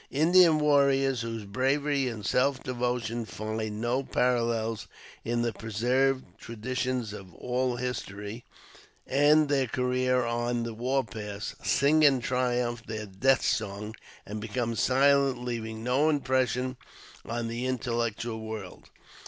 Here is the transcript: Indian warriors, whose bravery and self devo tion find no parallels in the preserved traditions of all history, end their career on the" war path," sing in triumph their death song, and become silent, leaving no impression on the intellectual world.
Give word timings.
Indian 0.09 0.57
warriors, 0.57 1.21
whose 1.21 1.45
bravery 1.45 2.07
and 2.07 2.25
self 2.25 2.63
devo 2.63 2.99
tion 3.03 3.23
find 3.23 3.79
no 3.79 4.01
parallels 4.01 4.87
in 5.23 5.43
the 5.43 5.53
preserved 5.53 6.25
traditions 6.39 7.13
of 7.13 7.35
all 7.35 7.75
history, 7.75 8.43
end 9.05 9.47
their 9.47 9.67
career 9.67 10.25
on 10.25 10.63
the" 10.63 10.73
war 10.73 11.03
path," 11.03 11.53
sing 11.63 12.01
in 12.01 12.19
triumph 12.19 12.81
their 12.87 13.05
death 13.05 13.45
song, 13.45 13.93
and 14.25 14.41
become 14.41 14.73
silent, 14.75 15.37
leaving 15.39 15.83
no 15.83 16.09
impression 16.09 16.77
on 17.23 17.47
the 17.47 17.67
intellectual 17.67 18.39
world. 18.39 18.89